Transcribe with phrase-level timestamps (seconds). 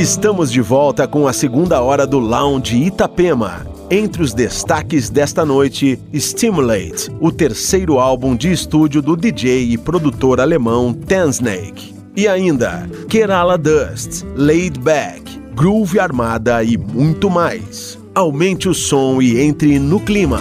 [0.00, 3.66] Estamos de volta com a segunda hora do Lounge Itapema.
[3.90, 10.40] Entre os destaques desta noite, Stimulate, o terceiro álbum de estúdio do DJ e produtor
[10.40, 11.94] alemão Tensnake.
[12.16, 17.98] E ainda, Kerala Dust, Laid Back, Groove Armada e muito mais.
[18.14, 20.40] Aumente o som e entre no clima.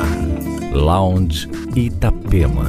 [0.71, 2.63] Lounge Itapema.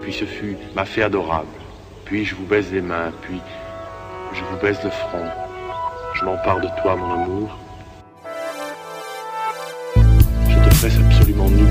[0.00, 1.48] Puis ce fut ma fée adorable.
[2.04, 3.12] Puis je vous baise les mains.
[3.22, 3.40] Puis
[4.32, 5.26] je vous baise le front.
[6.14, 7.58] Je m'empare de toi, mon amour.
[10.48, 11.64] Je te presse absolument nu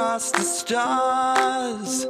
[0.00, 2.06] across the stars.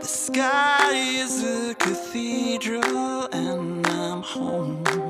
[0.00, 5.09] The sky is a cathedral, and I'm home.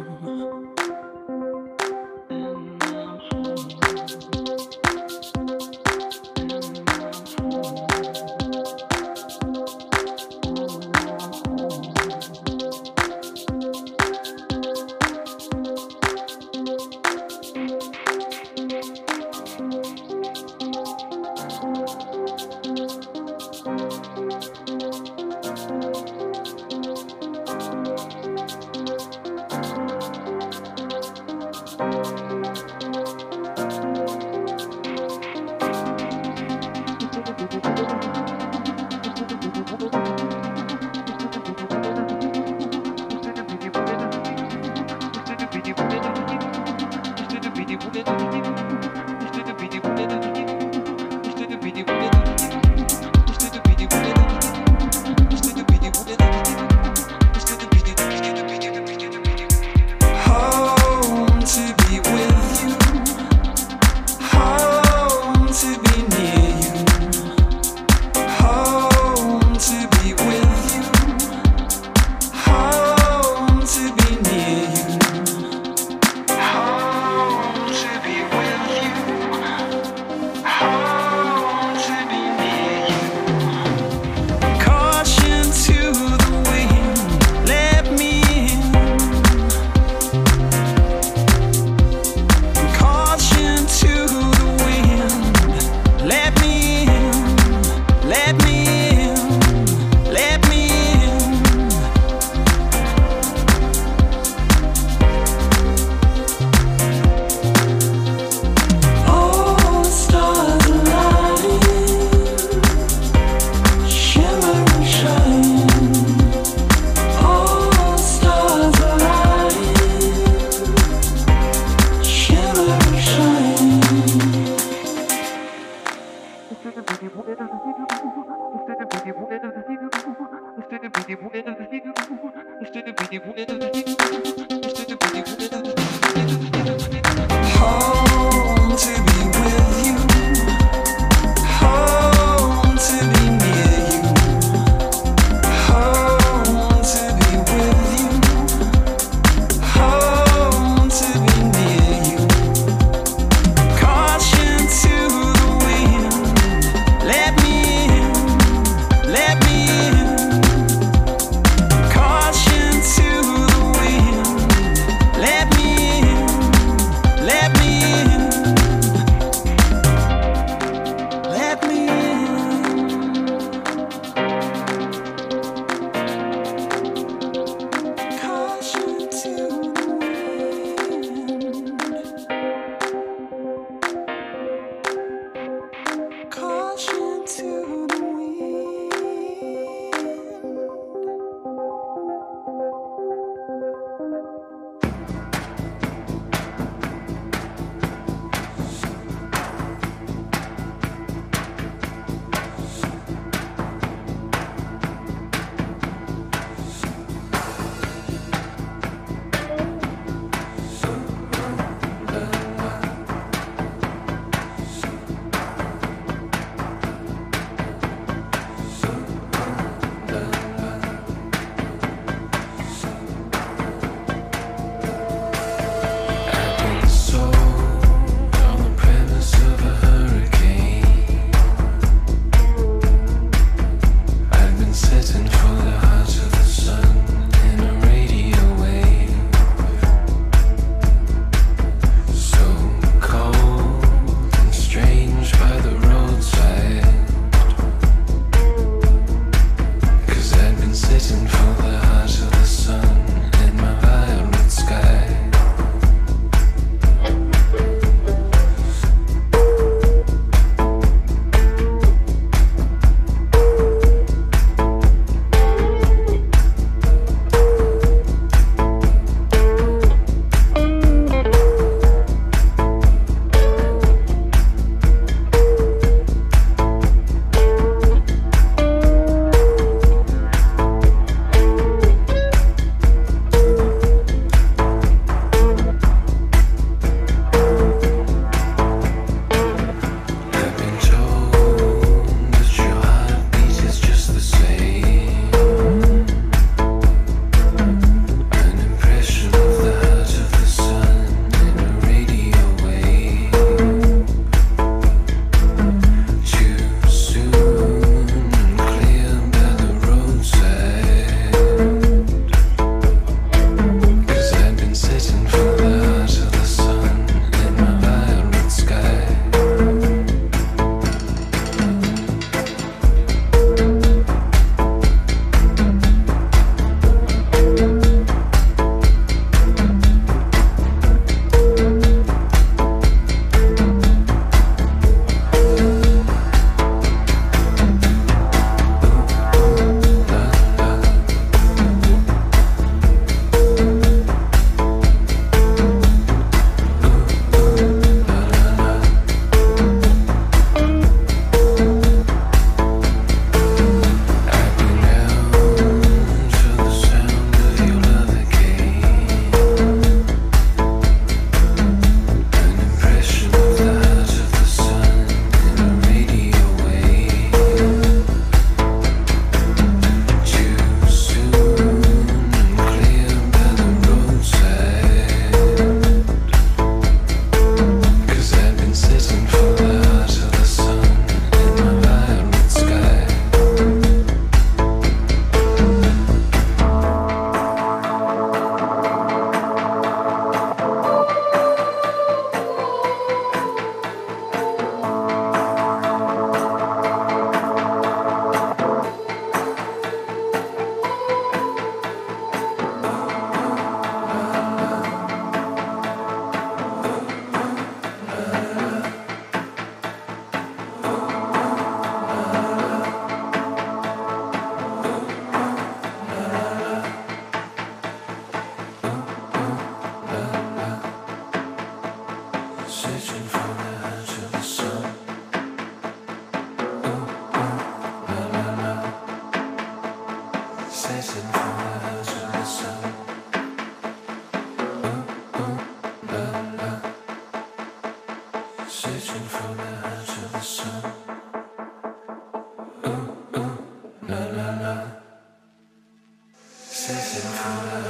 [446.93, 447.90] faces in front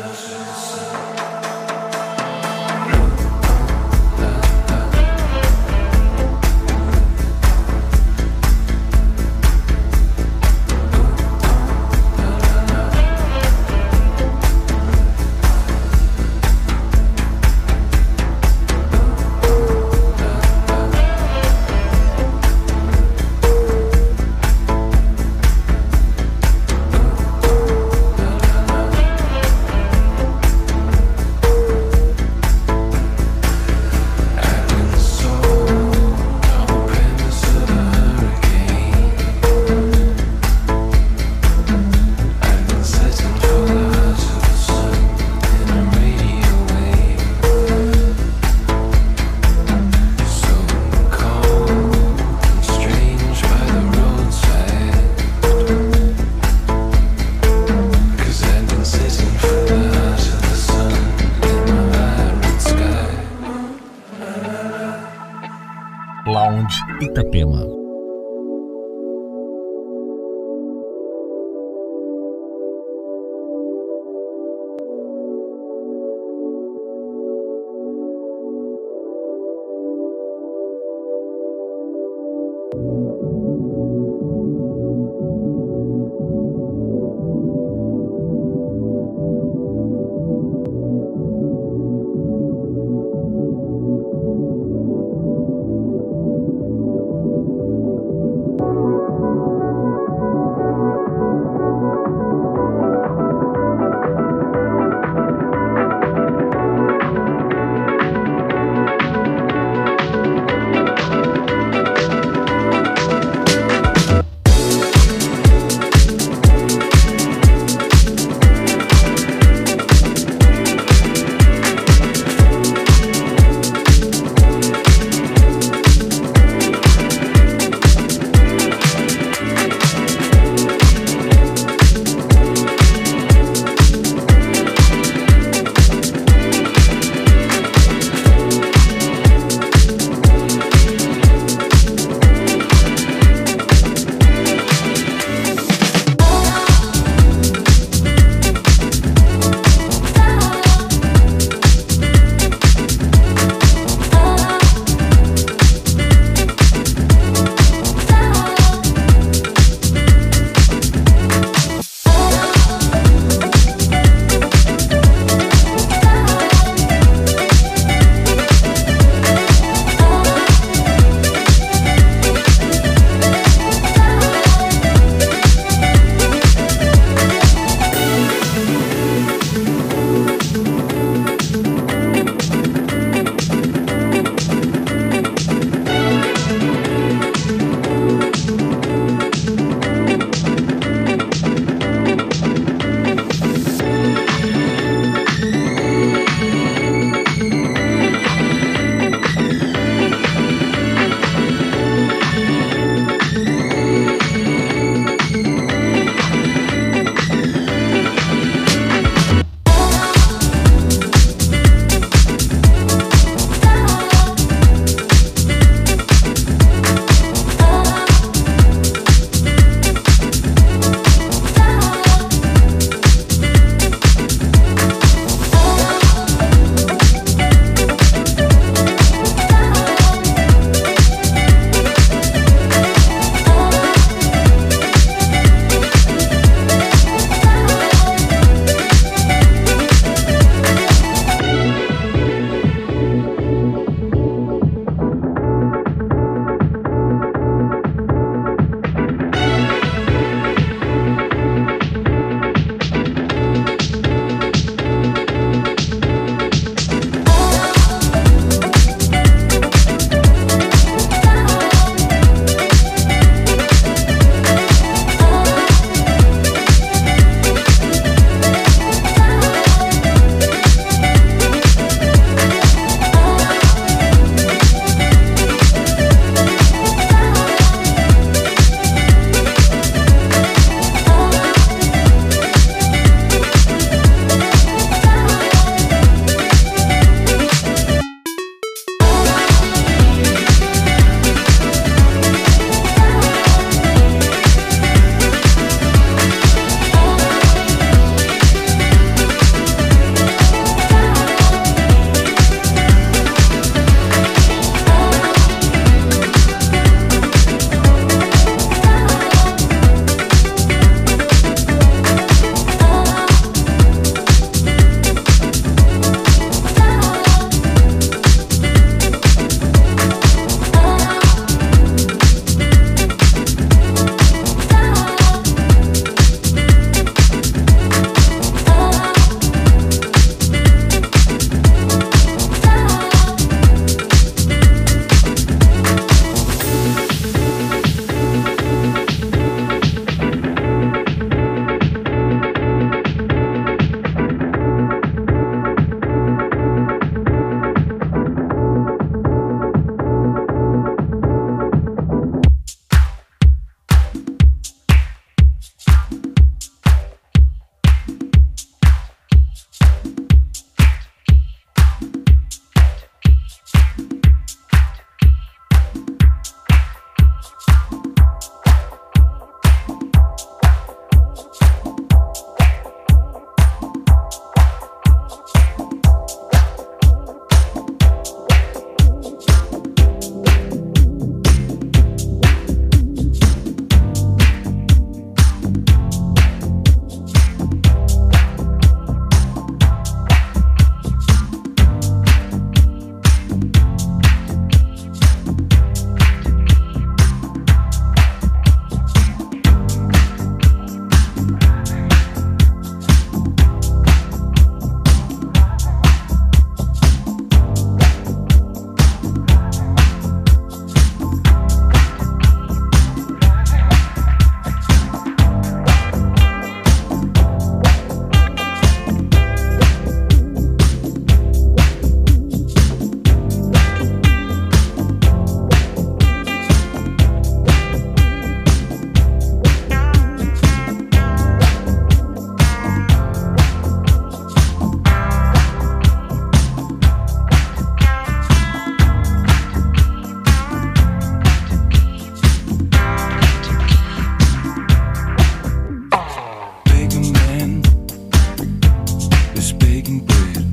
[449.81, 450.70] baking bread.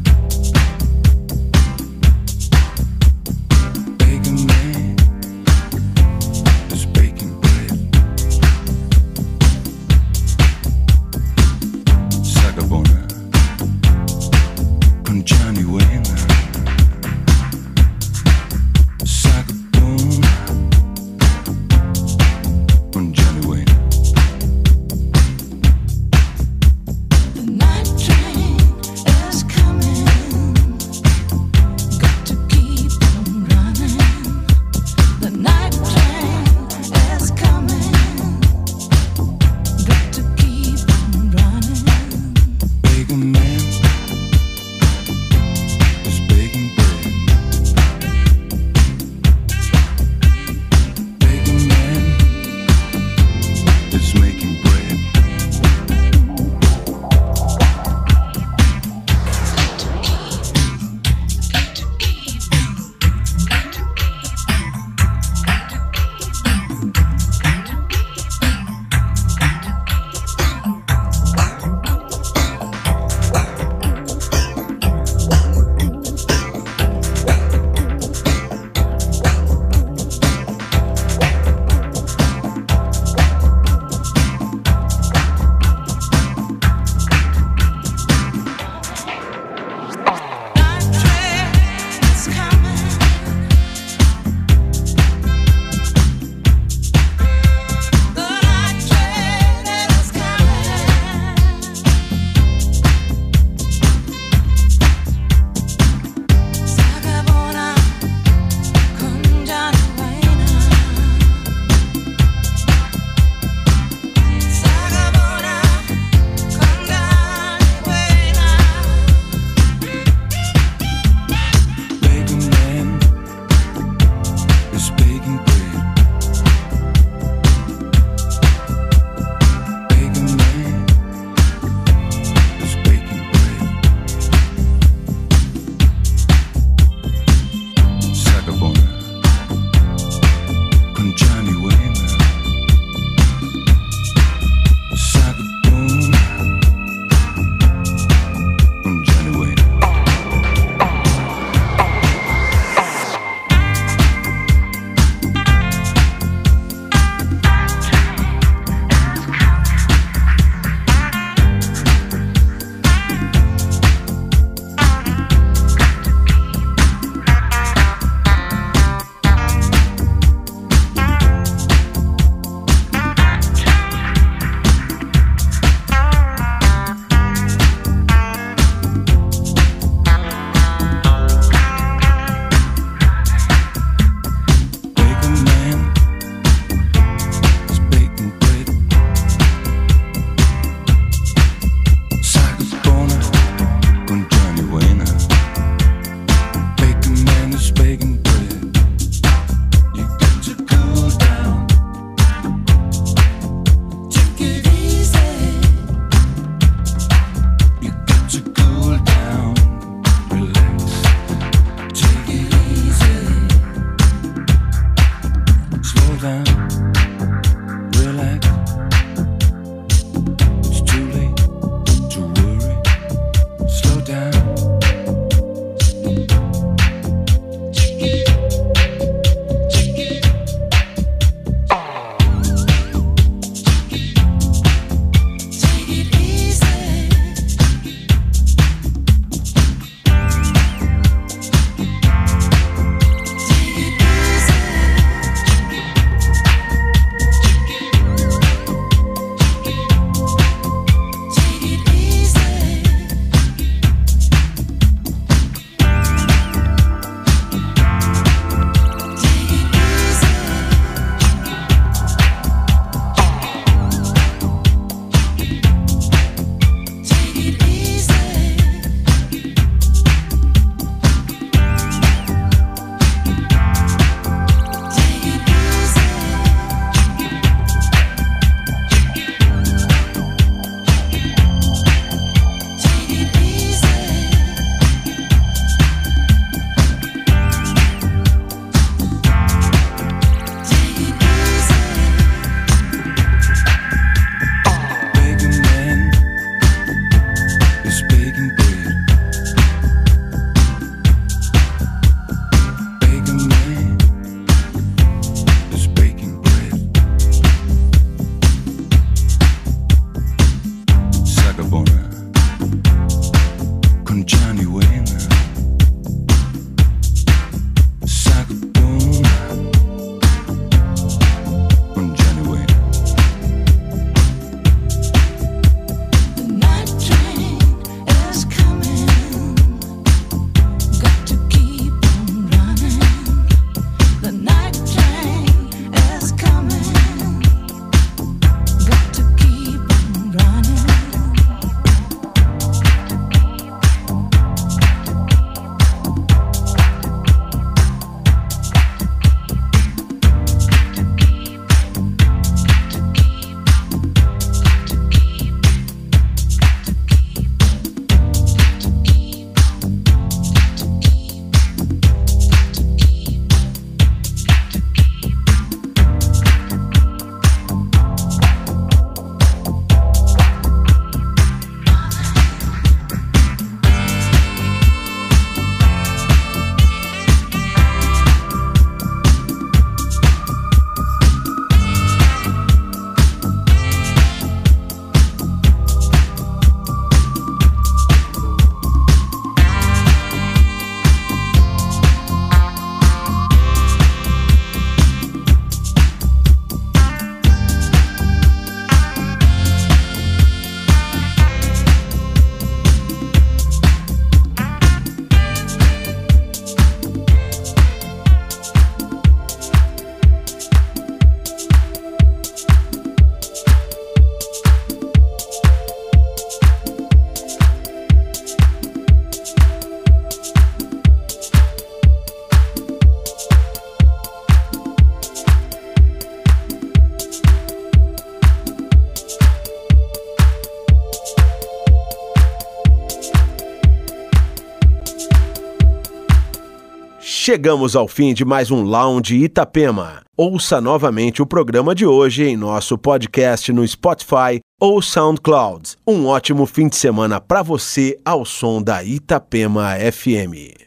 [437.47, 440.21] Chegamos ao fim de mais um Lounge Itapema.
[440.35, 445.95] Ouça novamente o programa de hoje em nosso podcast no Spotify ou SoundCloud.
[446.05, 450.86] Um ótimo fim de semana para você ao som da Itapema FM.